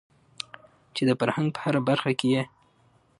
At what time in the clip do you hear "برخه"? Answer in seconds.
1.89-2.11